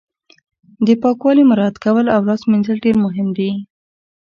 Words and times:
د 0.85 0.87
پاکوالي 1.01 1.43
مراعت 1.51 1.75
کول 1.83 2.05
او 2.15 2.21
لاس 2.27 2.41
مینځل 2.51 2.77
ډیر 2.85 2.95
مهم 3.05 3.27
دي 3.37 3.49